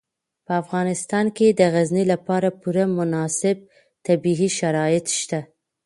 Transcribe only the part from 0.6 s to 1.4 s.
افغانستان